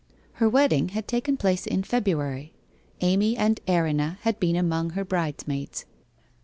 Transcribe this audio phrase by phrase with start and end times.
[0.41, 2.53] Her wedding had taken place in February.
[3.01, 5.85] Amy and Erinna had been among her bridesmaids.